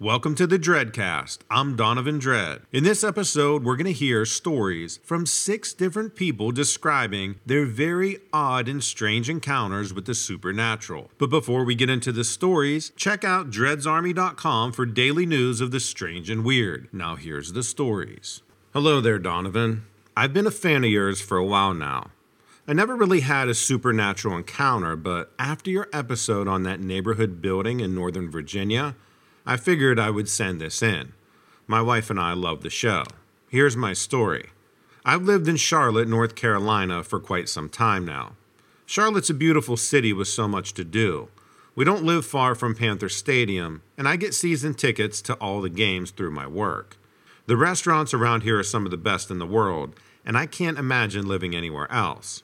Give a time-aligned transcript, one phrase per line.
[0.00, 1.38] Welcome to the Dreadcast.
[1.50, 2.60] I'm Donovan Dread.
[2.70, 8.18] In this episode, we're going to hear stories from six different people describing their very
[8.32, 11.10] odd and strange encounters with the supernatural.
[11.18, 15.80] But before we get into the stories, check out dreadsarmy.com for daily news of the
[15.80, 16.86] strange and weird.
[16.92, 18.42] Now, here's the stories.
[18.72, 19.84] Hello there, Donovan.
[20.16, 22.12] I've been a fan of yours for a while now.
[22.68, 27.80] I never really had a supernatural encounter, but after your episode on that neighborhood building
[27.80, 28.94] in Northern Virginia,
[29.48, 31.14] I figured I would send this in.
[31.66, 33.04] My wife and I love the show.
[33.48, 34.50] Here's my story.
[35.06, 38.32] I've lived in Charlotte, North Carolina for quite some time now.
[38.84, 41.28] Charlotte's a beautiful city with so much to do.
[41.74, 45.70] We don't live far from Panther Stadium, and I get season tickets to all the
[45.70, 46.98] games through my work.
[47.46, 49.94] The restaurants around here are some of the best in the world,
[50.26, 52.42] and I can't imagine living anywhere else.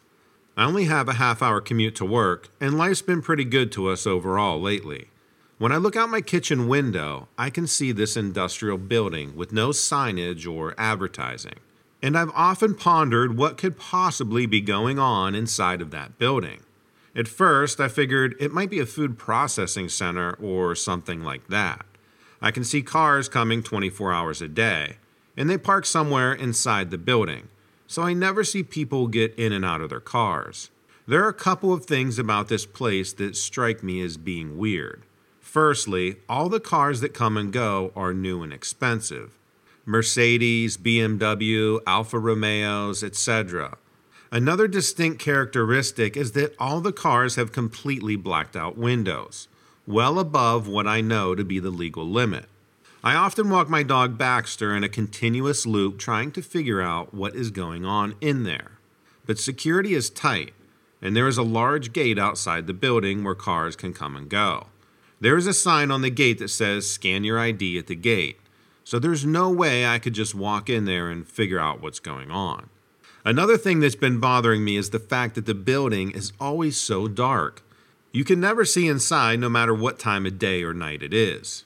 [0.57, 3.91] I only have a half hour commute to work, and life's been pretty good to
[3.91, 5.09] us overall lately.
[5.57, 9.69] When I look out my kitchen window, I can see this industrial building with no
[9.69, 11.61] signage or advertising.
[12.03, 16.65] And I've often pondered what could possibly be going on inside of that building.
[17.15, 21.87] At first, I figured it might be a food processing center or something like that.
[22.43, 24.97] I can see cars coming 24 hours a day,
[25.37, 27.49] and they park somewhere inside the building,
[27.87, 30.71] so I never see people get in and out of their cars.
[31.07, 35.05] There are a couple of things about this place that strike me as being weird.
[35.55, 39.39] Firstly, all the cars that come and go are new and expensive
[39.87, 43.79] Mercedes, BMW, Alfa Romeos, etc.
[44.33, 49.47] Another distinct characteristic is that all the cars have completely blacked out windows,
[49.87, 52.47] well above what I know to be the legal limit.
[53.05, 57.37] I often walk my dog Baxter in a continuous loop trying to figure out what
[57.37, 58.73] is going on in there.
[59.25, 60.53] But security is tight,
[61.01, 64.67] and there is a large gate outside the building where cars can come and go.
[65.25, 68.39] There is a sign on the gate that says scan your ID at the gate,
[68.85, 72.31] so there's no way I could just walk in there and figure out what's going
[72.31, 72.69] on.
[73.25, 77.09] Another thing that's been bothering me is the fact that the building is always so
[77.09, 77.63] dark.
[78.13, 81.65] You can never see inside no matter what time of day or night it is.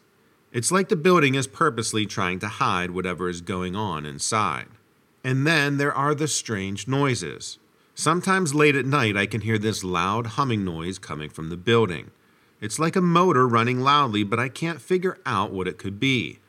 [0.52, 4.68] It's like the building is purposely trying to hide whatever is going on inside.
[5.24, 7.58] And then there are the strange noises.
[7.96, 12.12] Sometimes late at night, I can hear this loud humming noise coming from the building.
[12.60, 16.40] It's like a motor running loudly, but I can't figure out what it could be.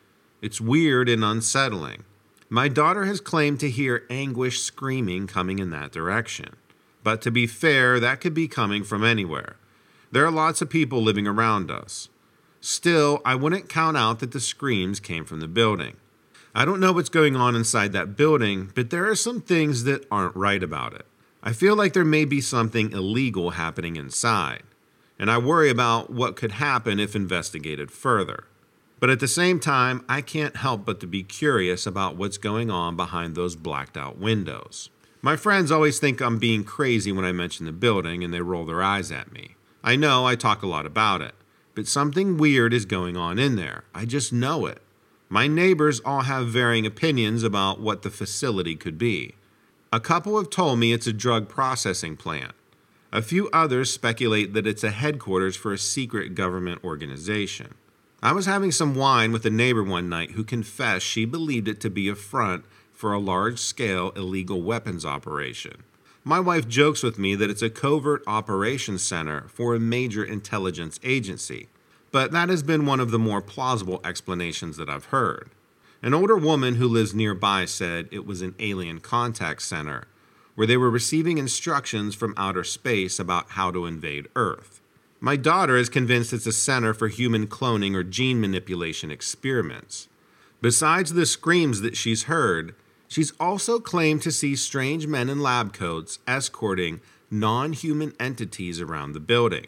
[0.42, 2.03] It's weird and unsettling.
[2.50, 6.56] My daughter has claimed to hear anguish screaming coming in that direction.
[7.03, 9.58] But to be fair, that could be coming from anywhere.
[10.12, 12.09] There are lots of people living around us.
[12.59, 15.97] Still, I wouldn't count out that the screams came from the building.
[16.56, 20.08] I don't know what's going on inside that building, but there are some things that
[20.09, 21.06] aren't right about it.
[21.44, 24.64] I feel like there may be something illegal happening inside
[25.19, 28.46] and I worry about what could happen if investigated further.
[29.00, 32.72] But at the same time, I can't help but to be curious about what's going
[32.72, 34.90] on behind those blacked out windows.
[35.22, 38.66] My friends always think I'm being crazy when I mention the building and they roll
[38.66, 39.56] their eyes at me.
[39.84, 41.35] I know I talk a lot about it,
[41.75, 43.84] but something weird is going on in there.
[43.94, 44.81] I just know it.
[45.29, 49.35] My neighbors all have varying opinions about what the facility could be.
[49.91, 52.53] A couple have told me it's a drug processing plant.
[53.12, 57.74] A few others speculate that it's a headquarters for a secret government organization.
[58.22, 61.81] I was having some wine with a neighbor one night who confessed she believed it
[61.81, 65.84] to be a front for a large scale illegal weapons operation.
[66.24, 71.00] My wife jokes with me that it's a covert operations center for a major intelligence
[71.02, 71.70] agency,
[72.12, 75.50] but that has been one of the more plausible explanations that I've heard.
[76.03, 80.03] An older woman who lives nearby said it was an alien contact center
[80.59, 84.81] where they were receiving instructions from outer space about how to invade Earth.
[85.22, 90.09] My daughter is convinced it's a center for human cloning or gene manipulation experiments.
[90.62, 92.75] Besides the screams that she's heard,
[93.08, 97.00] she's also claimed to see strange men in lab coats escorting
[97.31, 99.68] non human entities around the building.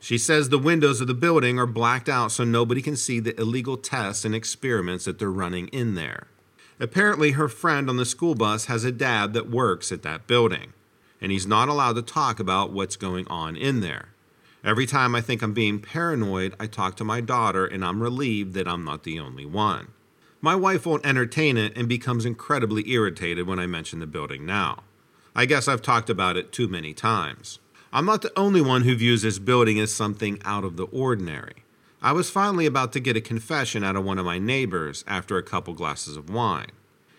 [0.00, 3.40] She says the windows of the building are blacked out so nobody can see the
[3.40, 6.26] illegal tests and experiments that they're running in there.
[6.82, 10.72] Apparently, her friend on the school bus has a dad that works at that building,
[11.20, 14.08] and he's not allowed to talk about what's going on in there.
[14.64, 18.54] Every time I think I'm being paranoid, I talk to my daughter, and I'm relieved
[18.54, 19.92] that I'm not the only one.
[20.40, 24.82] My wife won't entertain it and becomes incredibly irritated when I mention the building now.
[25.36, 27.60] I guess I've talked about it too many times.
[27.92, 31.62] I'm not the only one who views this building as something out of the ordinary.
[32.04, 35.36] I was finally about to get a confession out of one of my neighbors after
[35.36, 36.72] a couple glasses of wine.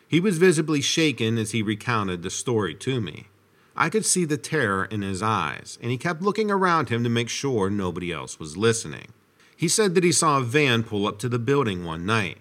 [0.09, 3.27] He was visibly shaken as he recounted the story to me.
[3.77, 7.09] I could see the terror in his eyes, and he kept looking around him to
[7.09, 9.13] make sure nobody else was listening.
[9.55, 12.39] He said that he saw a van pull up to the building one night,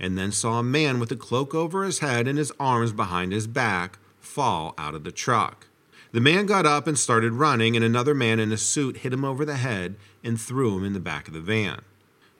[0.00, 3.32] and then saw a man with a cloak over his head and his arms behind
[3.32, 5.68] his back fall out of the truck.
[6.12, 9.24] The man got up and started running, and another man in a suit hit him
[9.24, 9.96] over the head
[10.26, 11.82] and threw him in the back of the van.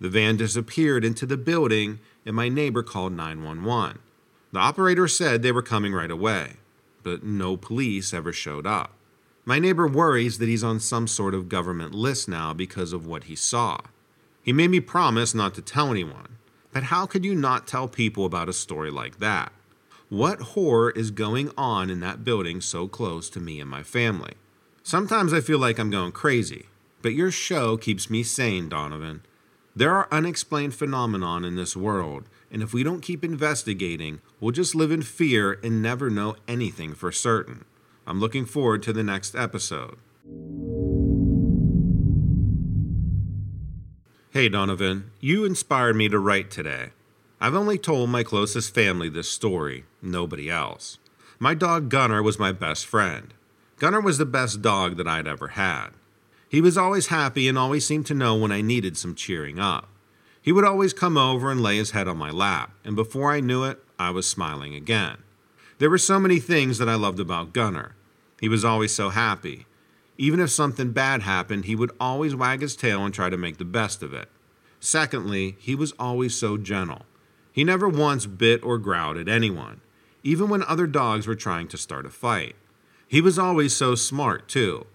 [0.00, 4.00] The van disappeared into the building, and my neighbor called 911.
[4.52, 6.54] The operator said they were coming right away,
[7.02, 8.92] but no police ever showed up.
[9.44, 13.24] My neighbor worries that he's on some sort of government list now because of what
[13.24, 13.78] he saw.
[14.42, 16.38] He made me promise not to tell anyone,
[16.72, 19.52] but how could you not tell people about a story like that?
[20.08, 24.34] What horror is going on in that building so close to me and my family?
[24.82, 26.66] Sometimes I feel like I'm going crazy,
[27.02, 29.22] but your show keeps me sane, Donovan.
[29.74, 34.74] There are unexplained phenomena in this world, and if we don't keep investigating, we'll just
[34.74, 37.64] live in fear and never know anything for certain.
[38.06, 39.96] I'm looking forward to the next episode.
[44.30, 46.90] Hey, Donovan, you inspired me to write today.
[47.40, 50.98] I've only told my closest family this story, nobody else.
[51.38, 53.34] My dog Gunner was my best friend.
[53.78, 55.88] Gunner was the best dog that I'd ever had.
[56.56, 59.90] He was always happy and always seemed to know when I needed some cheering up.
[60.40, 63.40] He would always come over and lay his head on my lap, and before I
[63.40, 65.18] knew it, I was smiling again.
[65.76, 67.94] There were so many things that I loved about Gunner.
[68.40, 69.66] He was always so happy.
[70.16, 73.58] Even if something bad happened, he would always wag his tail and try to make
[73.58, 74.30] the best of it.
[74.80, 77.04] Secondly, he was always so gentle.
[77.52, 79.82] He never once bit or growled at anyone,
[80.22, 82.56] even when other dogs were trying to start a fight.
[83.06, 84.86] He was always so smart, too.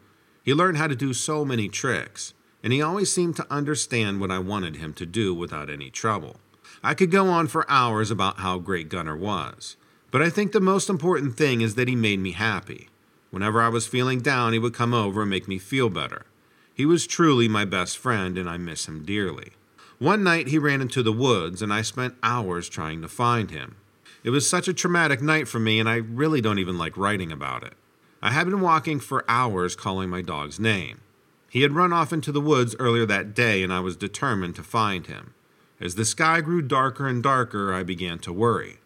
[0.43, 2.33] He learned how to do so many tricks,
[2.63, 6.37] and he always seemed to understand what I wanted him to do without any trouble.
[6.83, 9.77] I could go on for hours about how great Gunner was,
[10.09, 12.89] but I think the most important thing is that he made me happy.
[13.29, 16.25] Whenever I was feeling down, he would come over and make me feel better.
[16.73, 19.51] He was truly my best friend, and I miss him dearly.
[19.99, 23.75] One night he ran into the woods, and I spent hours trying to find him.
[24.23, 27.31] It was such a traumatic night for me, and I really don't even like writing
[27.31, 27.73] about it.
[28.21, 31.01] I had been walking for hours calling my dog's name.
[31.49, 34.63] He had run off into the woods earlier that day, and I was determined to
[34.63, 35.33] find him.
[35.79, 38.77] As the sky grew darker and darker, I began to worry.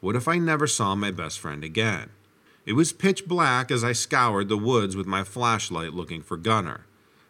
[0.00, 2.10] What if I never saw my best friend again?
[2.64, 6.86] It was pitch black as I scoured the woods with my flashlight looking for Gunner.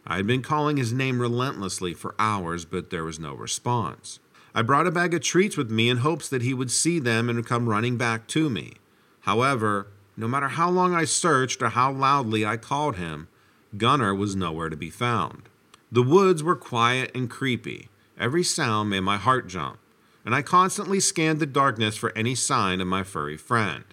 [0.07, 4.21] I had been calling his name relentlessly for hours, but there was no response.
[4.55, 7.31] I brought a bag of treats with me in hopes that he would see them
[7.31, 8.75] and come running back to me.
[9.21, 13.29] However, no matter how long I searched or how loudly I called him,
[13.77, 15.49] Gunner was nowhere to be found.
[15.91, 17.89] The woods were quiet and creepy.
[18.19, 19.79] Every sound made my heart jump,
[20.25, 23.85] and I constantly scanned the darkness for any sign of my furry friend.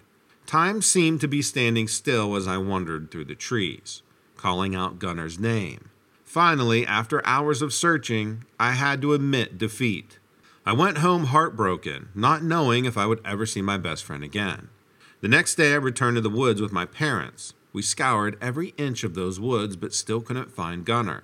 [0.46, 4.02] Time seemed to be standing still as I wandered through the trees,
[4.36, 5.90] calling out Gunner's name.
[6.24, 10.18] Finally, after hours of searching, I had to admit defeat.
[10.64, 14.68] I went home heartbroken, not knowing if I would ever see my best friend again.
[15.22, 17.54] The next day, I returned to the woods with my parents.
[17.72, 21.22] We scoured every inch of those woods, but still couldn't find Gunner.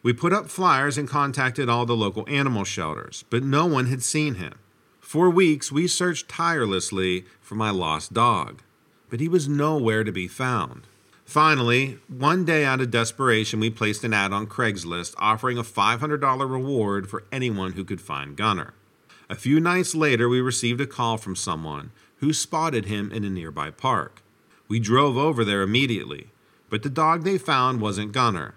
[0.00, 4.04] We put up flyers and contacted all the local animal shelters, but no one had
[4.04, 4.60] seen him.
[5.00, 8.62] For weeks, we searched tirelessly for my lost dog,
[9.10, 10.86] but he was nowhere to be found.
[11.24, 16.48] Finally, one day out of desperation, we placed an ad on Craigslist offering a $500
[16.48, 18.72] reward for anyone who could find Gunner.
[19.28, 21.90] A few nights later, we received a call from someone
[22.22, 24.22] who spotted him in a nearby park.
[24.68, 26.28] We drove over there immediately,
[26.70, 28.54] but the dog they found wasn't Gunner.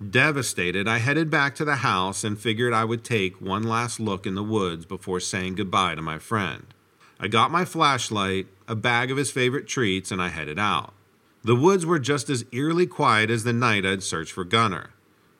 [0.00, 4.28] Devastated, I headed back to the house and figured I would take one last look
[4.28, 6.72] in the woods before saying goodbye to my friend.
[7.18, 10.94] I got my flashlight, a bag of his favorite treats, and I headed out.
[11.42, 14.90] The woods were just as eerily quiet as the night I'd searched for Gunner.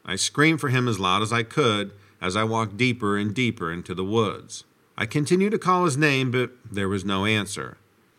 [0.05, 3.71] I screamed for him as loud as I could as I walked deeper and deeper
[3.71, 4.65] into the woods.
[5.01, 7.79] I continued to call his name, but there was no answer.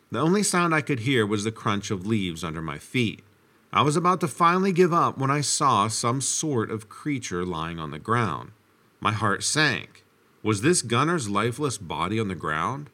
[0.10, 3.22] The only sound I could hear was the crunch of leaves under my feet.
[3.72, 7.78] I was about to finally give up when I saw some sort of creature lying
[7.78, 8.50] on the ground.
[9.00, 10.04] My heart sank.
[10.42, 12.90] Was this Gunner's lifeless body on the ground?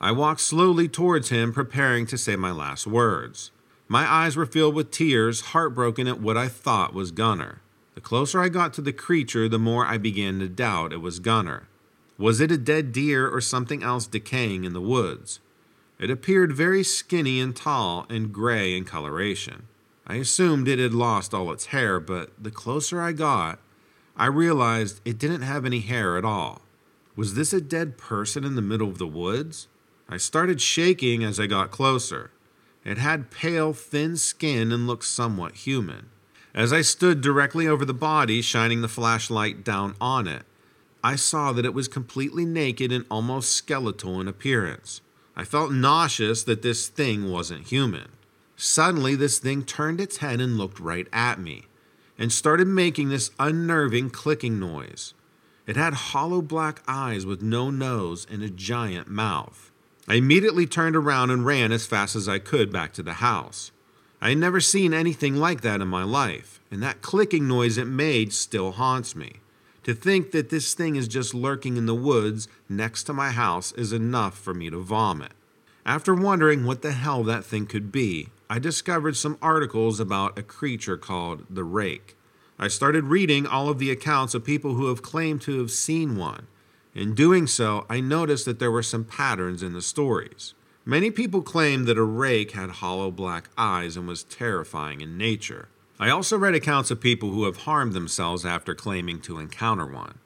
[0.00, 3.50] I walked slowly towards him, preparing to say my last words.
[3.86, 7.60] My eyes were filled with tears, heartbroken at what I thought was Gunner.
[7.96, 11.18] The closer I got to the creature, the more I began to doubt it was
[11.18, 11.68] Gunner.
[12.18, 15.40] Was it a dead deer or something else decaying in the woods?
[15.98, 19.68] It appeared very skinny and tall and gray in coloration.
[20.06, 23.58] I assumed it had lost all its hair, but the closer I got,
[24.16, 26.62] I realized it didn't have any hair at all.
[27.16, 29.68] Was this a dead person in the middle of the woods?
[30.08, 32.30] I started shaking as I got closer.
[32.84, 36.10] It had pale, thin skin and looked somewhat human.
[36.54, 40.44] As I stood directly over the body, shining the flashlight down on it,
[41.06, 45.02] I saw that it was completely naked and almost skeletal in appearance.
[45.36, 48.08] I felt nauseous that this thing wasn't human.
[48.56, 51.66] Suddenly, this thing turned its head and looked right at me,
[52.18, 55.14] and started making this unnerving clicking noise.
[55.64, 59.70] It had hollow black eyes with no nose and a giant mouth.
[60.08, 63.70] I immediately turned around and ran as fast as I could back to the house.
[64.20, 67.86] I had never seen anything like that in my life, and that clicking noise it
[67.86, 69.34] made still haunts me.
[69.86, 73.70] To think that this thing is just lurking in the woods next to my house
[73.74, 75.30] is enough for me to vomit.
[75.84, 80.42] After wondering what the hell that thing could be, I discovered some articles about a
[80.42, 82.16] creature called the rake.
[82.58, 86.16] I started reading all of the accounts of people who have claimed to have seen
[86.16, 86.48] one.
[86.92, 90.54] In doing so, I noticed that there were some patterns in the stories.
[90.84, 95.68] Many people claimed that a rake had hollow black eyes and was terrifying in nature.
[95.98, 100.18] I also read accounts of people who have harmed themselves after claiming to encounter one.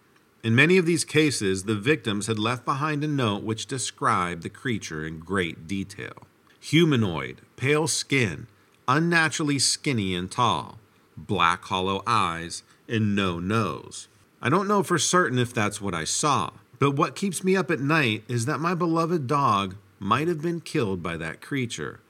[0.42, 4.48] In many of these cases, the victims had left behind a note which described the
[4.48, 6.26] creature in great detail
[6.62, 8.46] humanoid, pale skin,
[8.86, 10.78] unnaturally skinny and tall,
[11.16, 14.08] black hollow eyes, and no nose.
[14.42, 17.70] I don't know for certain if that's what I saw, but what keeps me up
[17.70, 22.00] at night is that my beloved dog might have been killed by that creature.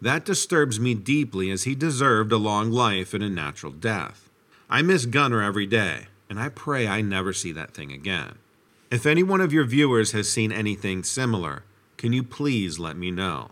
[0.00, 4.28] That disturbs me deeply as he deserved a long life and a natural death.
[4.68, 8.34] I miss Gunner every day, and I pray I never see that thing again.
[8.90, 11.64] If any one of your viewers has seen anything similar,
[11.96, 13.50] can you please let me know?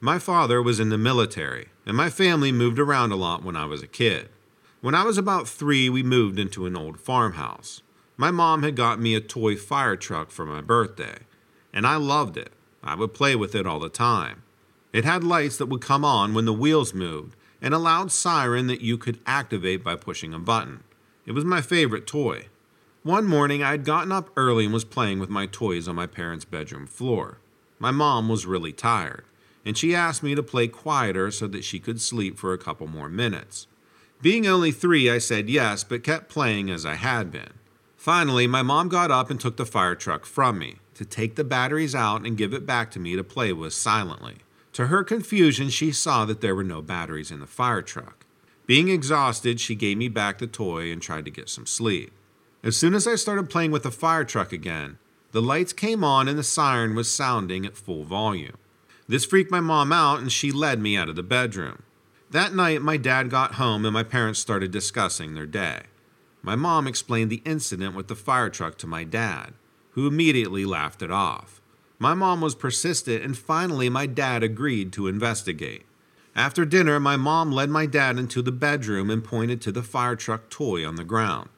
[0.00, 3.66] My father was in the military, and my family moved around a lot when I
[3.66, 4.30] was a kid.
[4.80, 7.82] When I was about three, we moved into an old farmhouse.
[8.16, 11.18] My mom had got me a toy fire truck for my birthday
[11.72, 12.52] and I loved it.
[12.82, 14.42] I would play with it all the time.
[14.92, 18.66] It had lights that would come on when the wheels moved and a loud siren
[18.68, 20.82] that you could activate by pushing a button.
[21.26, 22.46] It was my favorite toy.
[23.02, 26.06] One morning, I had gotten up early and was playing with my toys on my
[26.06, 27.38] parents' bedroom floor.
[27.78, 29.24] My mom was really tired,
[29.64, 32.86] and she asked me to play quieter so that she could sleep for a couple
[32.86, 33.66] more minutes.
[34.20, 37.54] Being only three, I said yes, but kept playing as I had been.
[37.96, 41.44] Finally, my mom got up and took the fire truck from me to take the
[41.44, 44.36] batteries out and give it back to me to play with silently.
[44.74, 48.26] To her confusion, she saw that there were no batteries in the fire truck.
[48.66, 52.12] Being exhausted, she gave me back the toy and tried to get some sleep.
[52.62, 54.98] As soon as I started playing with the fire truck again,
[55.32, 58.58] the lights came on and the siren was sounding at full volume.
[59.08, 61.82] This freaked my mom out and she led me out of the bedroom.
[62.30, 65.84] That night, my dad got home and my parents started discussing their day.
[66.42, 69.54] My mom explained the incident with the fire truck to my dad,
[70.00, 71.60] who immediately laughed it off.
[71.98, 75.84] My mom was persistent, and finally, my dad agreed to investigate.
[76.34, 80.16] After dinner, my mom led my dad into the bedroom and pointed to the fire
[80.16, 81.50] truck toy on the ground.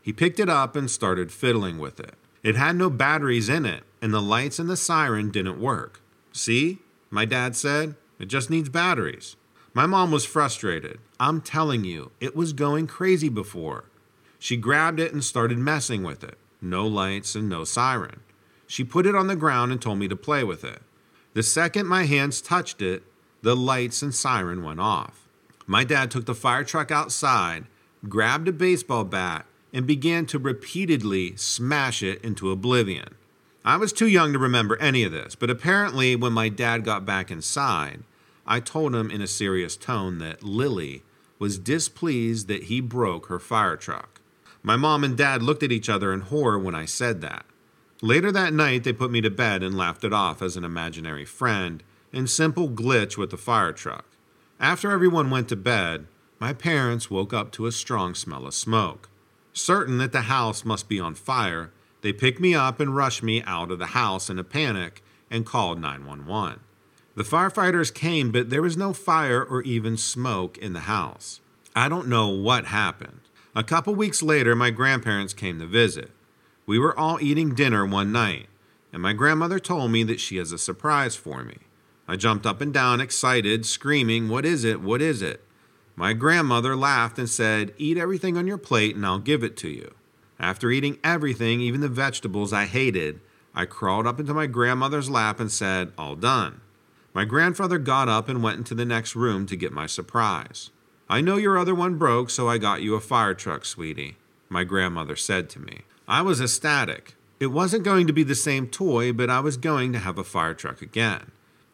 [0.00, 2.14] He picked it up and started fiddling with it.
[2.42, 6.00] It had no batteries in it, and the lights and the siren didn't work.
[6.32, 6.78] See?
[7.10, 7.96] My dad said.
[8.18, 9.36] It just needs batteries.
[9.74, 11.00] My mom was frustrated.
[11.18, 13.84] I'm telling you, it was going crazy before.
[14.38, 16.38] She grabbed it and started messing with it.
[16.60, 18.20] No lights and no siren.
[18.66, 20.82] She put it on the ground and told me to play with it.
[21.34, 23.04] The second my hands touched it,
[23.42, 25.26] the lights and siren went off.
[25.66, 27.66] My dad took the fire truck outside,
[28.08, 33.14] grabbed a baseball bat, and began to repeatedly smash it into oblivion.
[33.64, 37.06] I was too young to remember any of this, but apparently, when my dad got
[37.06, 38.02] back inside,
[38.46, 41.04] I told him in a serious tone that Lily
[41.38, 44.09] was displeased that he broke her fire truck.
[44.62, 47.46] My mom and dad looked at each other in horror when I said that.
[48.02, 51.24] Later that night, they put me to bed and laughed it off as an imaginary
[51.24, 54.04] friend and simple glitch with the fire truck.
[54.58, 56.06] After everyone went to bed,
[56.38, 59.08] my parents woke up to a strong smell of smoke.
[59.52, 61.70] Certain that the house must be on fire,
[62.02, 65.46] they picked me up and rushed me out of the house in a panic and
[65.46, 66.60] called 911.
[67.14, 71.40] The firefighters came, but there was no fire or even smoke in the house.
[71.74, 73.20] I don't know what happened.
[73.54, 76.12] A couple weeks later, my grandparents came to visit.
[76.66, 78.46] We were all eating dinner one night,
[78.92, 81.56] and my grandmother told me that she has a surprise for me.
[82.06, 84.80] I jumped up and down, excited, screaming, What is it?
[84.80, 85.44] What is it?
[85.96, 89.68] My grandmother laughed and said, Eat everything on your plate and I'll give it to
[89.68, 89.94] you.
[90.38, 93.20] After eating everything, even the vegetables I hated,
[93.52, 96.60] I crawled up into my grandmother's lap and said, All done.
[97.12, 100.70] My grandfather got up and went into the next room to get my surprise.
[101.10, 104.16] I know your other one broke, so I got you a fire truck, sweetie,
[104.48, 105.80] my grandmother said to me.
[106.06, 107.16] I was ecstatic.
[107.40, 110.24] It wasn't going to be the same toy, but I was going to have a
[110.24, 111.32] fire truck again.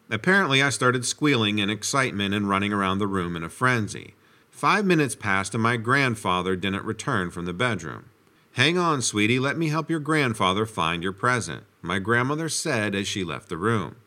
[0.09, 4.15] Apparently, I started squealing in excitement and running around the room in a frenzy.
[4.49, 8.05] Five minutes passed and my grandfather didn't return from the bedroom.
[8.53, 13.07] Hang on, sweetie, let me help your grandfather find your present, my grandmother said as
[13.07, 13.97] she left the room.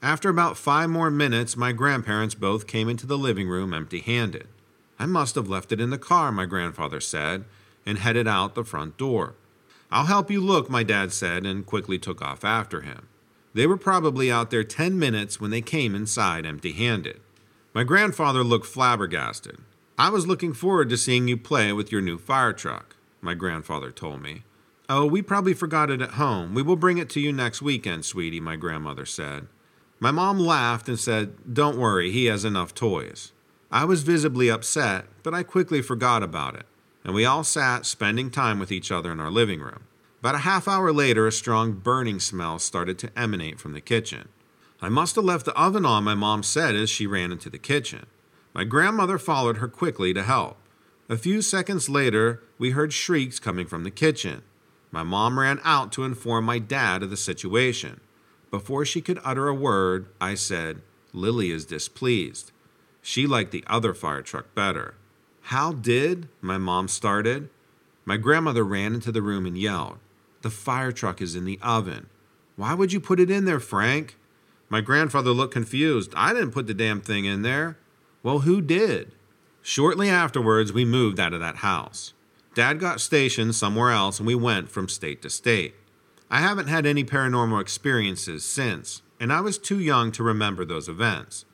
[0.00, 4.48] After about five more minutes, my grandparents both came into the living room empty handed.
[4.98, 7.44] I must have left it in the car, my grandfather said,
[7.86, 9.34] and headed out the front door.
[9.90, 13.08] I'll help you look, my dad said, and quickly took off after him.
[13.54, 17.20] They were probably out there 10 minutes when they came inside empty handed.
[17.72, 19.58] My grandfather looked flabbergasted.
[19.96, 23.90] I was looking forward to seeing you play with your new fire truck my grandfather
[23.90, 24.42] told me.
[24.88, 26.54] Oh, we probably forgot it at home.
[26.54, 29.48] We will bring it to you next weekend, sweetie, my grandmother said.
[30.00, 33.32] My mom laughed and said, Don't worry, he has enough toys.
[33.70, 36.64] I was visibly upset, but I quickly forgot about it,
[37.04, 39.84] and we all sat spending time with each other in our living room.
[40.20, 44.30] About a half hour later, a strong burning smell started to emanate from the kitchen.
[44.80, 47.58] I must have left the oven on, my mom said as she ran into the
[47.58, 48.06] kitchen.
[48.54, 50.56] My grandmother followed her quickly to help.
[51.10, 54.42] A few seconds later, we heard shrieks coming from the kitchen.
[54.90, 58.00] My mom ran out to inform my dad of the situation.
[58.50, 60.80] Before she could utter a word, I said,
[61.12, 62.50] Lily is displeased.
[63.08, 64.94] She liked the other fire truck better.
[65.44, 66.28] How did?
[66.42, 67.48] My mom started.
[68.04, 69.96] My grandmother ran into the room and yelled,
[70.42, 72.10] The fire truck is in the oven.
[72.56, 74.18] Why would you put it in there, Frank?
[74.68, 76.12] My grandfather looked confused.
[76.14, 77.78] I didn't put the damn thing in there.
[78.22, 79.12] Well, who did?
[79.62, 82.12] Shortly afterwards, we moved out of that house.
[82.54, 85.74] Dad got stationed somewhere else and we went from state to state.
[86.30, 90.90] I haven't had any paranormal experiences since, and I was too young to remember those
[90.90, 91.46] events.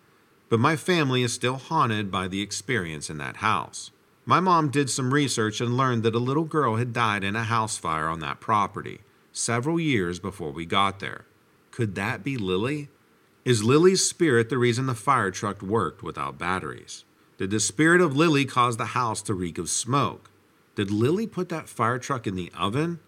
[0.54, 3.90] But my family is still haunted by the experience in that house.
[4.25, 7.42] My mom did some research and learned that a little girl had died in a
[7.42, 9.00] house fire on that property
[9.32, 11.25] several years before we got there.
[11.73, 12.88] Could that be Lily?
[13.44, 17.02] Is Lily's spirit the reason the fire truck worked without batteries?
[17.37, 20.30] Did the spirit of Lily cause the house to reek of smoke?
[20.76, 23.00] Did Lily put that fire truck in the oven?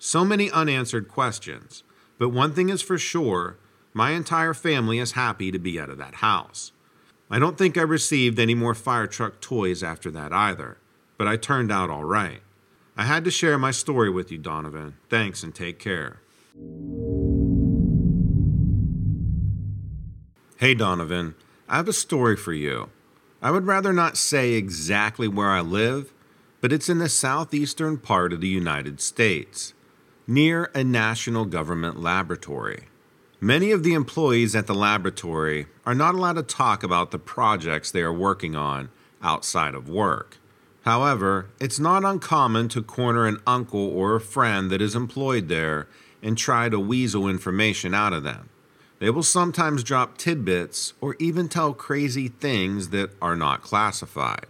[0.00, 1.84] So many unanswered questions.
[2.18, 3.56] But one thing is for sure
[3.94, 6.72] my entire family is happy to be out of that house.
[7.30, 10.78] I don't think I received any more fire truck toys after that either,
[11.18, 12.40] but I turned out all right.
[12.96, 14.96] I had to share my story with you, Donovan.
[15.10, 16.20] Thanks and take care.
[20.56, 21.34] Hey, Donovan,
[21.68, 22.88] I have a story for you.
[23.40, 26.12] I would rather not say exactly where I live,
[26.60, 29.74] but it's in the southeastern part of the United States,
[30.26, 32.88] near a national government laboratory.
[33.40, 37.88] Many of the employees at the laboratory are not allowed to talk about the projects
[37.88, 38.88] they are working on
[39.22, 40.38] outside of work.
[40.82, 45.86] However, it's not uncommon to corner an uncle or a friend that is employed there
[46.20, 48.48] and try to weasel information out of them.
[48.98, 54.48] They will sometimes drop tidbits or even tell crazy things that are not classified.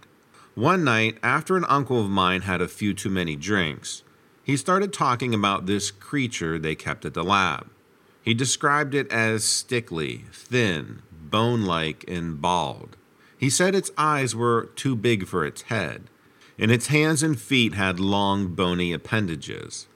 [0.54, 4.02] One night, after an uncle of mine had a few too many drinks,
[4.42, 7.68] he started talking about this creature they kept at the lab.
[8.28, 12.94] He described it as stickly, thin, bone like, and bald.
[13.38, 16.10] He said its eyes were too big for its head,
[16.58, 19.86] and its hands and feet had long, bony appendages.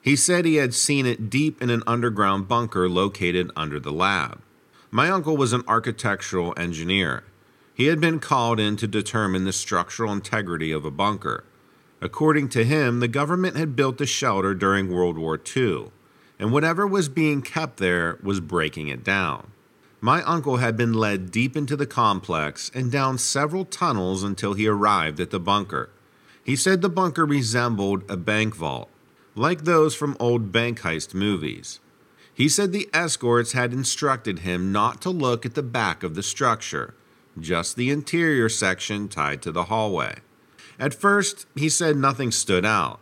[0.00, 4.40] He said he had seen it deep in an underground bunker located under the lab.
[4.92, 7.24] My uncle was an architectural engineer.
[7.74, 11.42] He had been called in to determine the structural integrity of a bunker.
[12.00, 15.90] According to him, the government had built the shelter during World War II,
[16.40, 19.52] and whatever was being kept there was breaking it down.
[20.00, 24.66] My uncle had been led deep into the complex and down several tunnels until he
[24.66, 25.90] arrived at the bunker.
[26.42, 28.88] He said the bunker resembled a bank vault
[29.36, 31.78] like those from old bank heist movies.
[32.32, 36.22] He said the escorts had instructed him not to look at the back of the
[36.22, 36.94] structure,
[37.38, 40.16] just the interior section tied to the hallway.
[40.78, 43.00] At first, he said nothing stood out,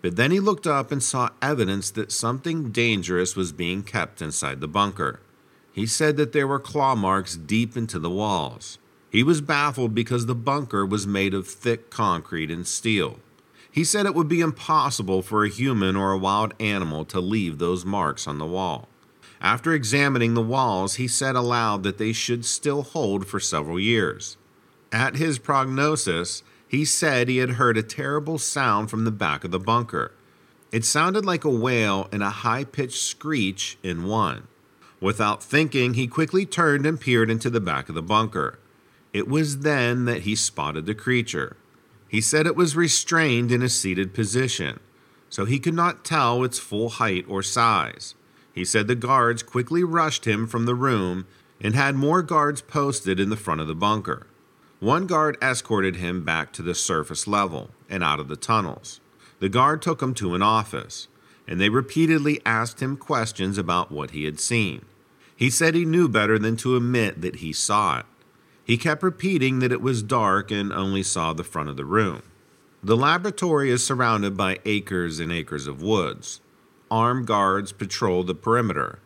[0.00, 4.60] but then he looked up and saw evidence that something dangerous was being kept inside
[4.60, 5.20] the bunker.
[5.72, 8.78] He said that there were claw marks deep into the walls.
[9.10, 13.18] He was baffled because the bunker was made of thick concrete and steel.
[13.70, 17.58] He said it would be impossible for a human or a wild animal to leave
[17.58, 18.88] those marks on the wall.
[19.40, 24.36] After examining the walls, he said aloud that they should still hold for several years.
[24.90, 29.50] At his prognosis, he said he had heard a terrible sound from the back of
[29.50, 30.12] the bunker.
[30.70, 34.46] It sounded like a wail and a high pitched screech in one.
[35.00, 38.58] Without thinking, he quickly turned and peered into the back of the bunker.
[39.12, 41.56] It was then that he spotted the creature.
[42.08, 44.80] He said it was restrained in a seated position,
[45.30, 48.14] so he could not tell its full height or size.
[48.52, 51.26] He said the guards quickly rushed him from the room
[51.60, 54.26] and had more guards posted in the front of the bunker.
[54.80, 59.00] One guard escorted him back to the surface level and out of the tunnels.
[59.40, 61.08] The guard took him to an office,
[61.48, 64.84] and they repeatedly asked him questions about what he had seen.
[65.34, 68.06] He said he knew better than to admit that he saw it.
[68.64, 72.22] He kept repeating that it was dark and only saw the front of the room.
[72.82, 76.40] The laboratory is surrounded by acres and acres of woods.
[76.88, 79.00] Armed guards patrol the perimeter,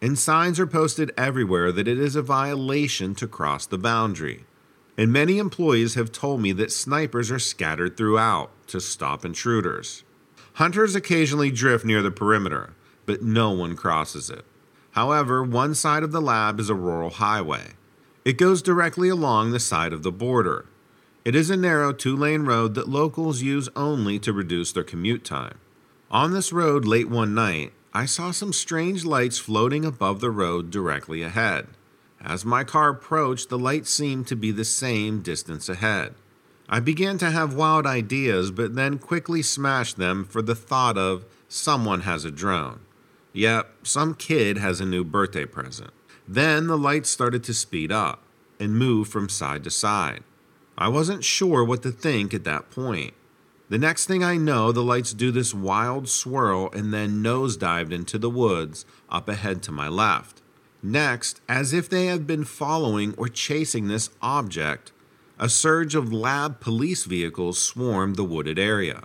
[0.00, 4.44] and signs are posted everywhere that it is a violation to cross the boundary.
[4.96, 10.04] And many employees have told me that snipers are scattered throughout to stop intruders.
[10.54, 12.74] Hunters occasionally drift near the perimeter,
[13.06, 14.44] but no one crosses it.
[14.92, 17.72] However, one side of the lab is a rural highway.
[18.24, 20.66] It goes directly along the side of the border.
[21.24, 25.24] It is a narrow two lane road that locals use only to reduce their commute
[25.24, 25.58] time.
[26.10, 30.70] On this road late one night, I saw some strange lights floating above the road
[30.70, 31.68] directly ahead.
[32.24, 36.14] As my car approached, the lights seemed to be the same distance ahead.
[36.68, 41.24] I began to have wild ideas, but then quickly smashed them for the thought of
[41.48, 42.80] someone has a drone.
[43.32, 45.90] Yep, some kid has a new birthday present.
[46.28, 48.22] Then the lights started to speed up
[48.60, 50.22] and move from side to side.
[50.78, 53.14] I wasn't sure what to think at that point.
[53.68, 58.18] The next thing I know, the lights do this wild swirl and then nosedived into
[58.18, 60.41] the woods up ahead to my left.
[60.82, 64.90] Next, as if they had been following or chasing this object,
[65.38, 69.04] a surge of lab police vehicles swarmed the wooded area.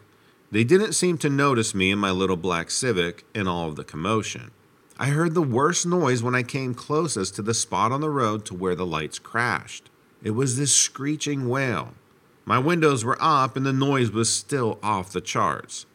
[0.52, 3.84] They didn't seem to notice me in my little black Civic in all of the
[3.84, 4.52] commotion.
[4.98, 8.44] I heard the worst noise when I came closest to the spot on the road
[8.46, 9.92] to where the lights crashed.
[10.24, 11.94] It was this screeching wail.
[12.44, 15.86] My windows were up and the noise was still off the charts.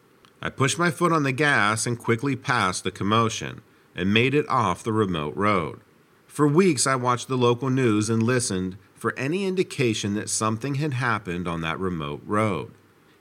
[0.41, 3.61] I pushed my foot on the gas and quickly passed the commotion
[3.95, 5.79] and made it off the remote road.
[6.27, 10.93] For weeks, I watched the local news and listened for any indication that something had
[10.93, 12.71] happened on that remote road.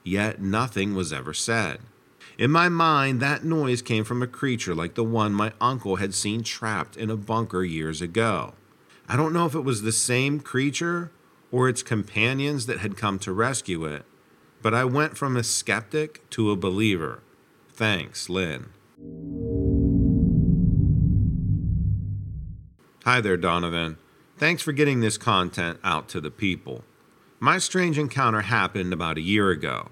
[0.04, 1.80] Yet nothing was ever said.
[2.38, 6.14] In my mind, that noise came from a creature like the one my uncle had
[6.14, 8.54] seen trapped in a bunker years ago.
[9.08, 11.12] I don't know if it was the same creature
[11.50, 14.04] or its companions that had come to rescue it,
[14.62, 17.22] but I went from a skeptic to a believer.
[17.74, 18.70] Thanks, Lynn.
[23.04, 23.96] Hi there, Donovan.
[24.38, 26.84] Thanks for getting this content out to the people.
[27.40, 29.88] My strange encounter happened about a year ago.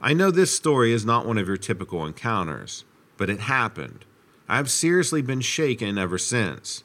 [0.00, 2.86] I know this story is not one of your typical encounters,
[3.18, 4.06] but it happened.
[4.48, 6.82] I've seriously been shaken ever since.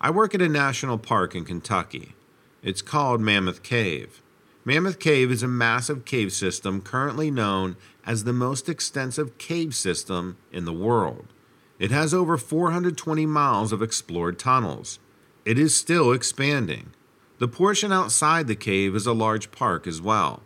[0.00, 2.16] I work at a national park in Kentucky.
[2.60, 4.20] It's called Mammoth Cave.
[4.64, 10.38] Mammoth Cave is a massive cave system currently known as the most extensive cave system
[10.50, 11.28] in the world.
[11.84, 14.98] It has over 420 miles of explored tunnels.
[15.44, 16.94] It is still expanding.
[17.40, 20.44] The portion outside the cave is a large park as well.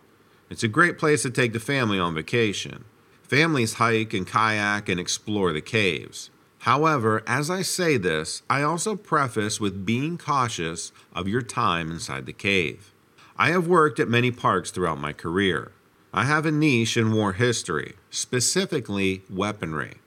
[0.50, 2.86] It's a great place to take the family on vacation.
[3.22, 6.30] Families hike and kayak and explore the caves.
[6.62, 12.26] However, as I say this, I also preface with being cautious of your time inside
[12.26, 12.92] the cave.
[13.36, 15.70] I have worked at many parks throughout my career.
[16.12, 19.98] I have a niche in war history, specifically weaponry.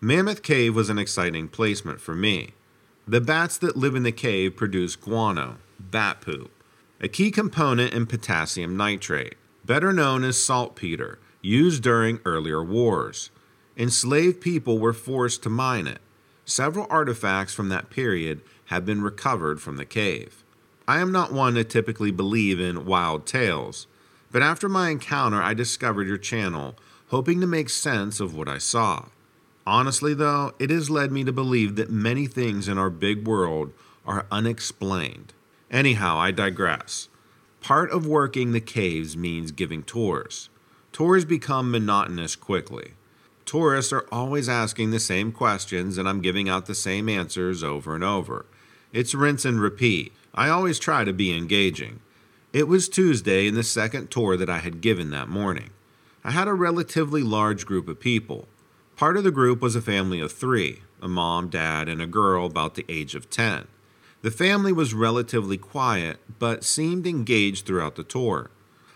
[0.00, 2.52] Mammoth Cave was an exciting placement for me.
[3.08, 6.50] The bats that live in the cave produce guano, bat poop,
[7.00, 13.30] a key component in potassium nitrate, better known as saltpeter, used during earlier wars.
[13.74, 16.02] Enslaved people were forced to mine it.
[16.44, 20.44] Several artifacts from that period have been recovered from the cave.
[20.86, 23.86] I am not one to typically believe in wild tales,
[24.30, 26.76] but after my encounter, I discovered your channel,
[27.08, 29.06] hoping to make sense of what I saw.
[29.66, 33.72] Honestly, though, it has led me to believe that many things in our big world
[34.06, 35.34] are unexplained.
[35.70, 37.08] Anyhow, I digress.
[37.60, 40.48] Part of working the caves means giving tours.
[40.92, 42.92] Tours become monotonous quickly.
[43.44, 47.94] Tourists are always asking the same questions, and I'm giving out the same answers over
[47.94, 48.46] and over.
[48.92, 50.12] It's rinse and repeat.
[50.32, 52.00] I always try to be engaging.
[52.52, 55.70] It was Tuesday in the second tour that I had given that morning.
[56.24, 58.46] I had a relatively large group of people.
[58.96, 62.46] Part of the group was a family of three a mom, dad, and a girl
[62.46, 63.66] about the age of 10.
[64.22, 68.50] The family was relatively quiet, but seemed engaged throughout the tour.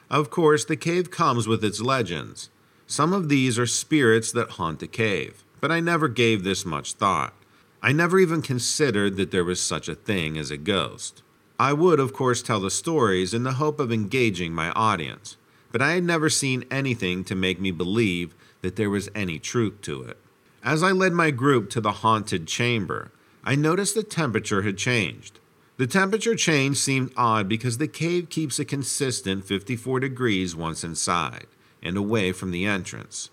[0.08, 2.48] Of course, the cave comes with its legends.
[2.86, 6.94] Some of these are spirits that haunt the cave, but I never gave this much
[6.94, 7.34] thought.
[7.82, 11.22] I never even considered that there was such a thing as a ghost.
[11.58, 15.36] I would, of course, tell the stories in the hope of engaging my audience,
[15.70, 19.81] but I had never seen anything to make me believe that there was any truth
[19.83, 20.18] to it.
[20.62, 23.11] As I led my group to the haunted chamber,
[23.42, 25.38] I noticed the temperature had changed.
[25.79, 31.46] The temperature change seemed odd because the cave keeps a consistent 54 degrees once inside
[31.83, 33.31] and away from the entrance.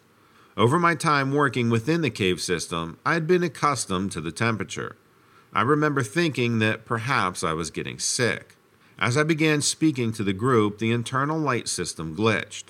[0.55, 4.95] Over my time working within the cave system, I had been accustomed to the temperature.
[5.53, 8.55] I remember thinking that perhaps I was getting sick.
[8.97, 12.69] As I began speaking to the group, the internal light system glitched.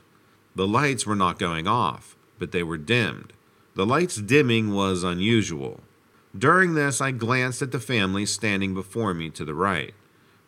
[0.55, 3.33] The lights were not going off, but they were dimmed.
[3.75, 5.81] The lights dimming was unusual.
[6.37, 9.93] During this, I glanced at the family standing before me to the right.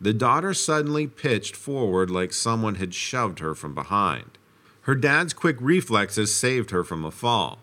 [0.00, 4.38] The daughter suddenly pitched forward like someone had shoved her from behind.
[4.82, 7.58] Her dad's quick reflexes saved her from a fall.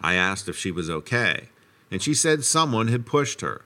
[0.00, 1.48] I asked if she was okay,
[1.90, 3.64] and she said someone had pushed her.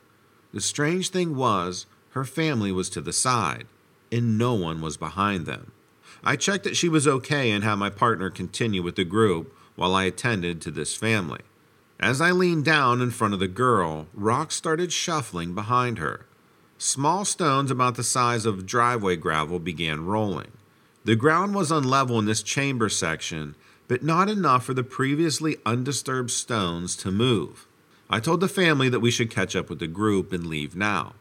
[0.52, 3.66] The strange thing was, her family was to the side,
[4.10, 5.72] and no one was behind them.
[6.22, 9.94] I checked that she was okay and had my partner continue with the group while
[9.94, 11.40] I attended to this family.
[12.00, 16.26] As I leaned down in front of the girl, rocks started shuffling behind her.
[16.76, 20.52] Small stones about the size of driveway gravel began rolling.
[21.04, 23.54] The ground was unlevel in this chamber section,
[23.88, 27.66] but not enough for the previously undisturbed stones to move.
[28.10, 31.14] I told the family that we should catch up with the group and leave now.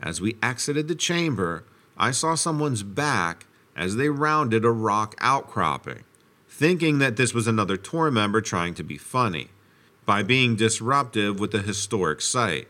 [0.00, 1.64] As we exited the chamber,
[1.96, 6.04] I saw someone's back as they rounded a rock outcropping,
[6.56, 9.48] thinking that this was another tour member trying to be funny
[10.06, 12.66] by being disruptive with the historic site.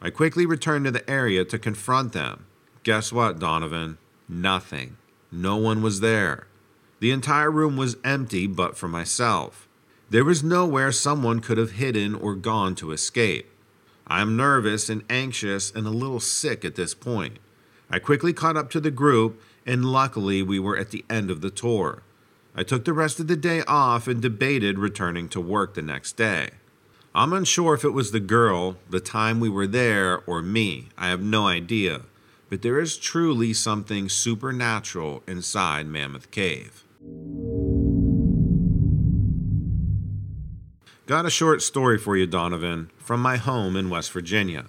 [0.00, 2.46] I quickly returned to the area to confront them.
[2.82, 3.98] Guess what, Donovan?
[4.26, 4.96] Nothing.
[5.30, 6.46] No one was there.
[7.00, 9.68] The entire room was empty but for myself.
[10.08, 13.50] There was nowhere someone could have hidden or gone to escape.
[14.06, 17.38] I am nervous and anxious and a little sick at this point.
[17.90, 21.42] I quickly caught up to the group, and luckily we were at the end of
[21.42, 22.02] the tour.
[22.58, 26.16] I took the rest of the day off and debated returning to work the next
[26.16, 26.50] day.
[27.14, 30.88] I'm unsure if it was the girl, the time we were there, or me.
[30.96, 32.02] I have no idea.
[32.48, 36.82] But there is truly something supernatural inside Mammoth Cave.
[41.06, 44.66] Got a short story for you, Donovan, from my home in West Virginia.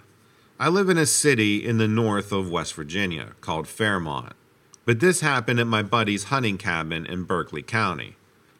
[0.59, 4.33] I live in a city in the north of West Virginia called Fairmont,
[4.87, 8.15] but this happened at my buddy's hunting cabin in Berkeley County.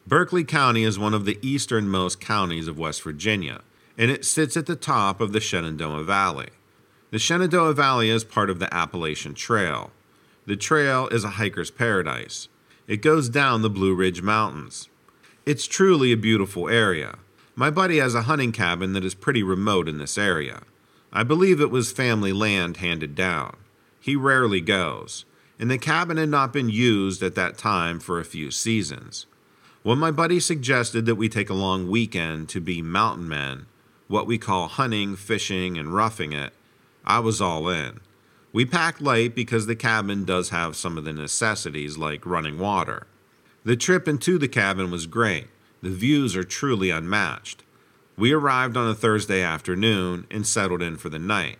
[0.06, 3.62] Berkeley County is one of the easternmost counties of West Virginia
[3.96, 6.50] and it sits at the top of the Shenandoah Valley.
[7.10, 9.90] The Shenandoah Valley is part of the Appalachian Trail.
[10.46, 12.48] The trail is a hiker's paradise.
[12.86, 14.88] It goes down the Blue Ridge Mountains.
[15.46, 17.18] It's truly a beautiful area.
[17.56, 20.62] My buddy has a hunting cabin that is pretty remote in this area.
[21.10, 23.56] I believe it was family land handed down.
[23.98, 25.24] He rarely goes,
[25.58, 29.26] and the cabin had not been used at that time for a few seasons.
[29.82, 33.66] When my buddy suggested that we take a long weekend to be mountain men,
[34.06, 36.52] what we call hunting, fishing, and roughing it,
[37.04, 38.00] I was all in.
[38.52, 43.06] We packed light because the cabin does have some of the necessities like running water.
[43.64, 45.48] The trip into the cabin was great.
[45.82, 47.62] The views are truly unmatched.
[48.16, 51.58] We arrived on a Thursday afternoon and settled in for the night.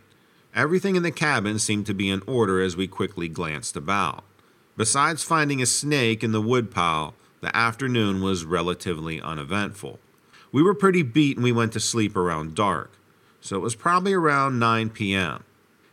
[0.58, 4.24] Everything in the cabin seemed to be in order as we quickly glanced about.
[4.76, 10.00] Besides finding a snake in the woodpile, the afternoon was relatively uneventful.
[10.50, 12.90] We were pretty beat and we went to sleep around dark,
[13.40, 15.44] so it was probably around 9 p.m.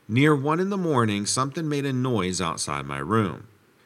[0.08, 3.45] Near 1 in the morning, something made a noise outside my room.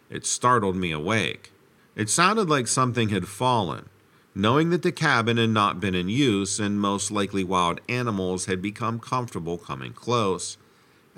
[0.10, 1.52] It startled me awake.
[1.98, 3.90] It sounded like something had fallen.
[4.34, 8.62] Knowing that the cabin had not been in use and most likely wild animals had
[8.62, 10.56] become comfortable coming close,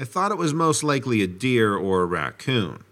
[0.01, 2.83] I thought it was most likely a deer or a raccoon.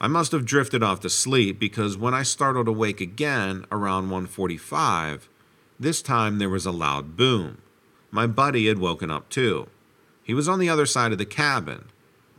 [0.00, 5.28] I must have drifted off to sleep because when I startled awake again around 1:45,
[5.78, 7.58] this time there was a loud boom.
[8.10, 9.66] My buddy had woken up too.
[10.22, 11.84] He was on the other side of the cabin.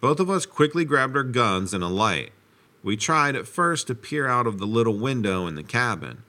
[0.01, 2.31] Both of us quickly grabbed our guns and a light.
[2.81, 6.23] We tried at first to peer out of the little window in the cabin,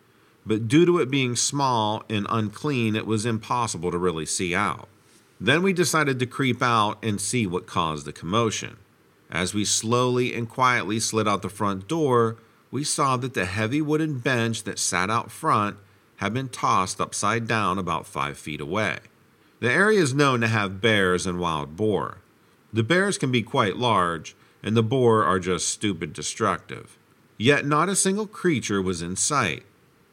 [0.45, 4.87] but due to it being small and unclean, it was impossible to really see out.
[5.41, 8.77] Then we decided to creep out and see what caused the commotion.
[9.31, 12.37] As we slowly and quietly slid out the front door,
[12.71, 15.77] we saw that the heavy wooden bench that sat out front
[16.17, 18.99] had been tossed upside down about five feet away.
[19.61, 22.19] The area is known to have bears and wild boar.
[22.73, 26.97] The bears can be quite large, and the boar are just stupid destructive.
[27.39, 29.65] Yet not a single creature was in sight.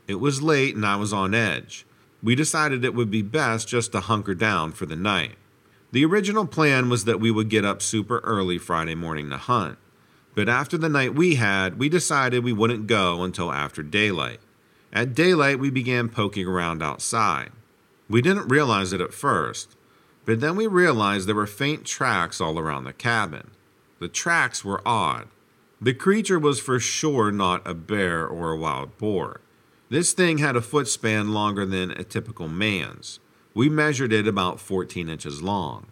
[0.07, 1.85] It was late and I was on edge.
[2.23, 5.35] We decided it would be best just to hunker down for the night.
[5.91, 9.77] The original plan was that we would get up super early Friday morning to hunt.
[10.33, 14.39] But after the night we had, we decided we wouldn't go until after daylight.
[14.91, 17.51] At daylight, we began poking around outside.
[18.09, 19.75] We didn't realize it at first,
[20.25, 23.51] but then we realized there were faint tracks all around the cabin.
[23.99, 25.27] The tracks were odd.
[25.81, 29.41] The creature was for sure not a bear or a wild boar.
[29.93, 33.19] This thing had a foot span longer than a typical man's.
[33.53, 35.85] We measured it about 14 inches long.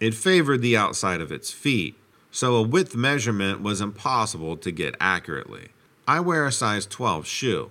[0.00, 1.94] It favored the outside of its feet,
[2.32, 5.68] so a width measurement was impossible to get accurately.
[6.04, 7.70] I wear a size 12 shoe,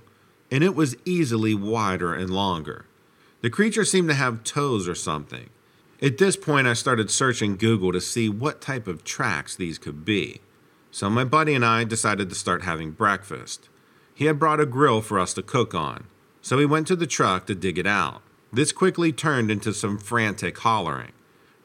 [0.49, 2.85] and it was easily wider and longer.
[3.41, 5.49] The creature seemed to have toes or something.
[6.01, 10.05] At this point, I started searching Google to see what type of tracks these could
[10.05, 10.39] be.
[10.91, 13.67] So my buddy and I decided to start having breakfast.
[14.13, 16.05] He had brought a grill for us to cook on,
[16.41, 18.21] so we went to the truck to dig it out.
[18.51, 21.11] This quickly turned into some frantic hollering.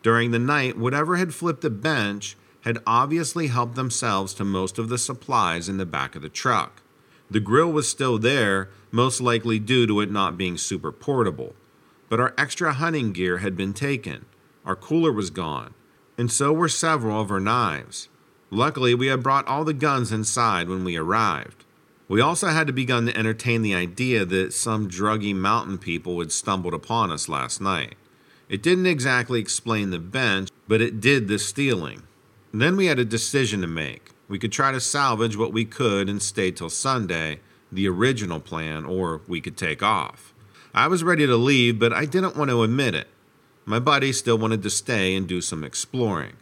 [0.02, 4.88] During the night, whatever had flipped the bench had obviously helped themselves to most of
[4.88, 6.82] the supplies in the back of the truck.
[7.30, 11.54] The grill was still there, most likely due to it not being super portable.
[12.08, 14.24] But our extra hunting gear had been taken,
[14.64, 15.74] our cooler was gone,
[16.16, 18.08] and so were several of our knives.
[18.50, 21.64] Luckily, we had brought all the guns inside when we arrived.
[22.08, 26.32] We also had to begun to entertain the idea that some druggy mountain people had
[26.32, 27.96] stumbled upon us last night.
[28.48, 32.04] It didn't exactly explain the bench, but it did the stealing.
[32.50, 34.12] then we had a decision to make.
[34.26, 37.40] We could try to salvage what we could and stay till Sunday,
[37.70, 40.32] the original plan, or we could take off.
[40.72, 43.08] I was ready to leave, but I didn't want to admit it.
[43.66, 46.36] My buddy still wanted to stay and do some exploring.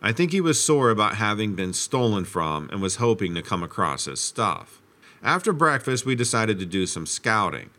[0.00, 3.64] I think he was sore about having been stolen from and was hoping to come
[3.64, 4.80] across his stuff.
[5.22, 7.70] After breakfast, we decided to do some scouting.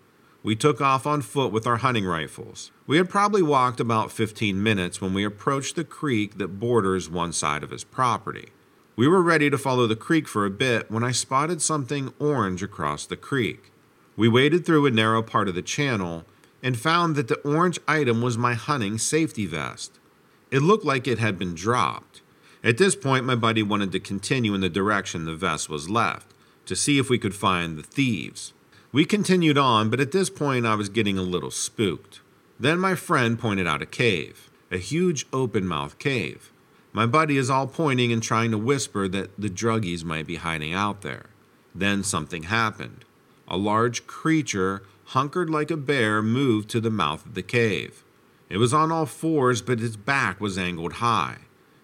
[0.43, 2.71] We took off on foot with our hunting rifles.
[2.85, 7.31] We had probably walked about 15 minutes when we approached the creek that borders one
[7.31, 8.49] side of his property.
[8.95, 12.61] We were ready to follow the creek for a bit when I spotted something orange
[12.61, 13.71] across the creek.
[14.17, 16.25] We waded through a narrow part of the channel
[16.61, 19.97] and found that the orange item was my hunting safety vest.
[20.51, 22.21] It looked like it had been dropped.
[22.63, 26.33] At this point, my buddy wanted to continue in the direction the vest was left
[26.69, 28.53] to see if we could find the thieves.
[28.91, 32.21] We continued on, but at this point I was getting a little spooked.
[32.59, 36.51] Then my friend pointed out a cave, a huge open mouth cave.
[36.93, 40.73] My buddy is all pointing and trying to whisper that the druggies might be hiding
[40.73, 41.27] out there.
[41.75, 43.05] Then something happened.
[43.47, 48.03] A large creature, hunkered like a bear, moved to the mouth of the cave.
[48.49, 51.37] It was on all fours, but its back was angled high.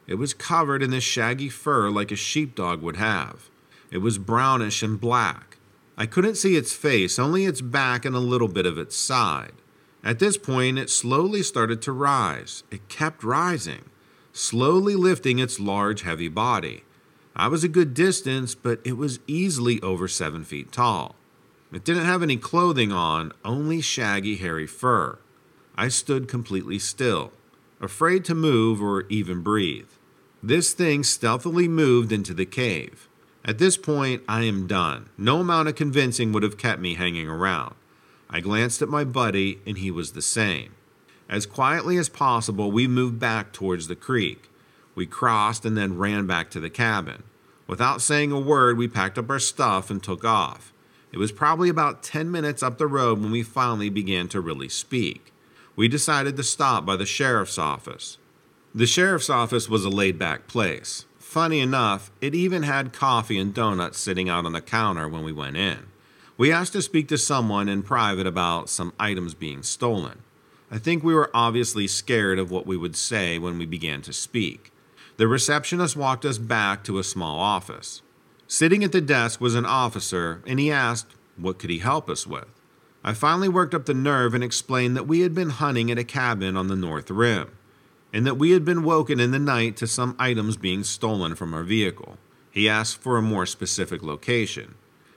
[0.08, 3.50] It was covered in this shaggy fur like a sheepdog would have.
[3.92, 5.58] It was brownish and black.
[5.98, 9.54] I couldn't see its face, only its back and a little bit of its side.
[10.04, 12.64] At this point, it slowly started to rise.
[12.70, 13.86] It kept rising,
[14.34, 16.84] slowly lifting its large, heavy body.
[17.36, 21.16] I was a good distance, but it was easily over seven feet tall.
[21.74, 25.18] It didn't have any clothing on, only shaggy, hairy fur.
[25.76, 27.34] I stood completely still,
[27.82, 29.90] afraid to move or even breathe.
[30.42, 33.10] This thing stealthily moved into the cave.
[33.48, 35.10] At this point, I am done.
[35.20, 37.76] No amount of convincing would have kept me hanging around.
[38.28, 40.72] I glanced at my buddy, and he was the same.
[41.30, 44.50] As quietly as possible, we moved back towards the creek.
[44.96, 47.22] We crossed and then ran back to the cabin.
[47.68, 50.74] Without saying a word, we packed up our stuff and took off.
[51.12, 54.70] It was probably about 10 minutes up the road when we finally began to really
[54.70, 55.32] speak.
[55.76, 58.18] We decided to stop by the sheriff's office.
[58.74, 61.06] The sheriff's office was a laid back place.
[61.36, 65.34] Funny enough, it even had coffee and donuts sitting out on the counter when we
[65.34, 65.88] went in.
[66.38, 70.20] We asked to speak to someone in private about some items being stolen.
[70.72, 74.14] I think we were obviously scared of what we would say when we began to
[74.14, 74.72] speak.
[75.18, 78.02] The receptionist walked us back to a small office.
[78.48, 82.26] Sitting at the desk was an officer, and he asked, What could he help us
[82.26, 82.48] with?
[83.04, 86.06] I finally worked up the nerve and explained that we had been hunting at a
[86.06, 87.52] cabin on the North Rim
[88.16, 91.54] and that we had been woken in the night to some items being stolen from
[91.54, 92.18] our vehicle.
[92.50, 94.76] He asked for a more specific location,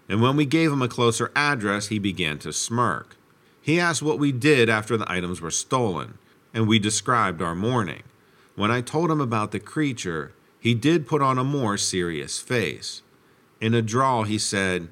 [0.09, 3.17] and when we gave him a closer address, he began to smirk.
[3.63, 6.19] He asked what we did after the items were stolen,
[6.53, 8.03] and we described our morning.
[8.57, 13.03] When I told him about the creature, he did put on a more serious face.
[13.61, 14.88] In a drawl, he said,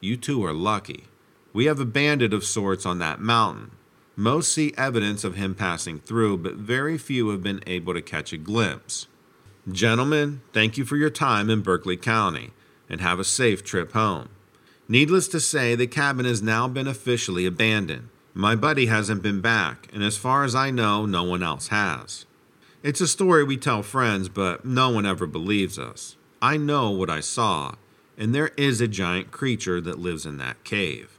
[0.00, 1.04] You two are lucky.
[1.52, 3.70] We have a bandit of sorts on that mountain.
[4.16, 8.32] Most see evidence of him passing through, but very few have been able to catch
[8.32, 9.08] a glimpse.
[9.70, 12.52] Gentlemen, thank you for your time in Berkeley County,
[12.88, 14.28] and have a safe trip home.
[14.88, 18.08] Needless to say, the cabin has now been officially abandoned.
[18.34, 22.26] My buddy hasn't been back, and as far as I know, no one else has.
[22.82, 26.16] It's a story we tell friends, but no one ever believes us.
[26.42, 27.76] I know what I saw,
[28.18, 31.18] and there is a giant creature that lives in that cave.